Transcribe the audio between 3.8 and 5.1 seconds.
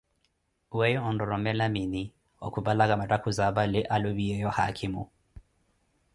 alupiyeeyo haakhimo?